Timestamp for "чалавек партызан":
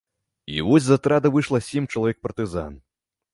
1.97-2.81